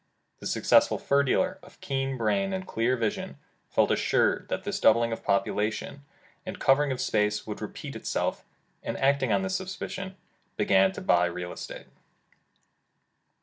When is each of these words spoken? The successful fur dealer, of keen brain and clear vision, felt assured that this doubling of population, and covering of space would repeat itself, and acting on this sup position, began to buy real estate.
The 0.39 0.47
successful 0.47 0.97
fur 0.97 1.21
dealer, 1.21 1.59
of 1.61 1.79
keen 1.79 2.17
brain 2.17 2.53
and 2.53 2.65
clear 2.65 2.97
vision, 2.97 3.37
felt 3.69 3.91
assured 3.91 4.47
that 4.49 4.63
this 4.63 4.79
doubling 4.79 5.11
of 5.11 5.23
population, 5.23 6.03
and 6.43 6.57
covering 6.57 6.91
of 6.91 6.99
space 6.99 7.45
would 7.45 7.61
repeat 7.61 7.95
itself, 7.95 8.43
and 8.81 8.97
acting 8.97 9.31
on 9.31 9.43
this 9.43 9.57
sup 9.57 9.67
position, 9.67 10.15
began 10.57 10.91
to 10.93 11.01
buy 11.01 11.27
real 11.27 11.51
estate. 11.51 11.85